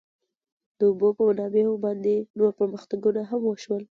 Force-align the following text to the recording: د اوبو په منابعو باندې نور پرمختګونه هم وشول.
د 0.77 0.79
اوبو 0.89 1.09
په 1.17 1.23
منابعو 1.29 1.81
باندې 1.85 2.13
نور 2.37 2.51
پرمختګونه 2.59 3.21
هم 3.29 3.41
وشول. 3.45 3.83